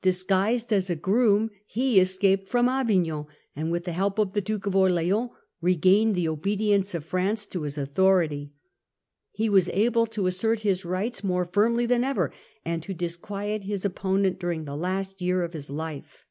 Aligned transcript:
Disguised 0.00 0.72
as 0.72 0.88
a 0.88 0.94
groom 0.94 1.50
he 1.66 1.98
escaped 1.98 2.48
from 2.48 2.68
Avignon, 2.68 3.26
and 3.56 3.72
with 3.72 3.82
the 3.82 3.90
help 3.92 4.16
of 4.20 4.32
the 4.32 4.40
Duke 4.40 4.64
of 4.66 4.76
Orleans 4.76 5.30
regained 5.60 6.14
the 6.14 6.28
obedience 6.28 6.94
of 6.94 7.04
France 7.04 7.46
to 7.46 7.62
his 7.62 7.76
authority. 7.76 8.52
He 9.32 9.48
was 9.48 9.68
able 9.70 10.06
to 10.06 10.28
assert 10.28 10.60
his 10.60 10.84
rights 10.84 11.24
more 11.24 11.44
firmly 11.44 11.86
than 11.86 12.04
ever, 12.04 12.32
and 12.64 12.80
to 12.84 12.94
disquiet 12.94 13.64
his 13.64 13.84
opponent 13.84 14.38
during 14.38 14.66
the 14.66 14.76
last 14.76 15.20
year 15.20 15.42
of 15.42 15.52
his 15.52 15.68
life. 15.68 16.26